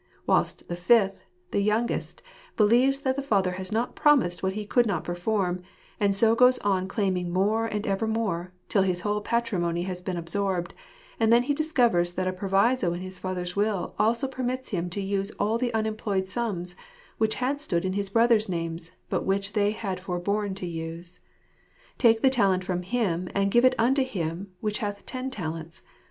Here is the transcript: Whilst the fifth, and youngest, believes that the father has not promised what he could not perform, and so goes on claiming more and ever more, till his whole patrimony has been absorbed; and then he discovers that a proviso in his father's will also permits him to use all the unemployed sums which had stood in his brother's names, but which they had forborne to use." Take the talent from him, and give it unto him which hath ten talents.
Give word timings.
Whilst 0.25 0.67
the 0.67 0.75
fifth, 0.75 1.25
and 1.53 1.61
youngest, 1.63 2.23
believes 2.57 3.01
that 3.01 3.15
the 3.15 3.21
father 3.21 3.51
has 3.51 3.71
not 3.71 3.95
promised 3.95 4.41
what 4.41 4.53
he 4.53 4.65
could 4.65 4.87
not 4.87 5.03
perform, 5.03 5.61
and 5.99 6.15
so 6.15 6.33
goes 6.33 6.57
on 6.65 6.87
claiming 6.87 7.31
more 7.31 7.67
and 7.67 7.85
ever 7.85 8.07
more, 8.07 8.51
till 8.67 8.81
his 8.81 9.01
whole 9.01 9.21
patrimony 9.21 9.83
has 9.83 10.01
been 10.01 10.17
absorbed; 10.17 10.73
and 11.19 11.31
then 11.31 11.43
he 11.43 11.53
discovers 11.53 12.13
that 12.13 12.27
a 12.27 12.33
proviso 12.33 12.93
in 12.93 13.01
his 13.01 13.19
father's 13.19 13.55
will 13.55 13.93
also 13.99 14.27
permits 14.27 14.69
him 14.69 14.89
to 14.89 14.99
use 14.99 15.29
all 15.37 15.59
the 15.59 15.71
unemployed 15.71 16.27
sums 16.27 16.75
which 17.19 17.35
had 17.35 17.61
stood 17.61 17.85
in 17.85 17.93
his 17.93 18.09
brother's 18.09 18.49
names, 18.49 18.93
but 19.07 19.23
which 19.23 19.53
they 19.53 19.69
had 19.69 19.99
forborne 19.99 20.55
to 20.55 20.65
use." 20.65 21.19
Take 21.99 22.21
the 22.21 22.31
talent 22.31 22.63
from 22.63 22.81
him, 22.81 23.29
and 23.35 23.51
give 23.51 23.65
it 23.65 23.75
unto 23.77 24.03
him 24.03 24.51
which 24.61 24.79
hath 24.79 25.05
ten 25.05 25.29
talents. 25.29 25.83